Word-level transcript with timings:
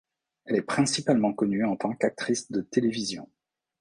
Elle 0.45 0.55
est 0.55 0.63
principalement 0.63 1.31
connue 1.31 1.63
en 1.63 1.75
tant 1.75 1.93
qu'actrice 1.93 2.51
de 2.51 2.61
télévision. 2.61 3.29